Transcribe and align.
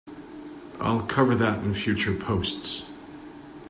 I'll 0.79 1.03
cover 1.05 1.35
that 1.35 1.63
in 1.63 1.75
future 1.75 2.15
posts! 2.15 2.85